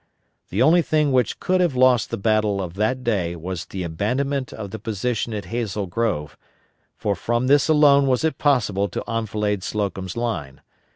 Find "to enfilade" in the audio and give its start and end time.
8.89-9.61